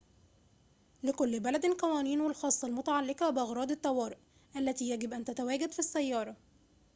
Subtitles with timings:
[1.03, 4.17] لكل بلدٍ قوانينه الخاصة المتعلقة بأغراض الطوارئ
[4.55, 6.35] التي يجب أن تتواجد في السيارة